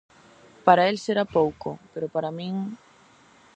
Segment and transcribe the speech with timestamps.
[0.65, 2.53] Para el será pouco, pero para min...